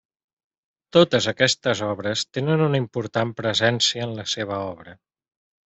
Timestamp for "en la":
4.09-4.27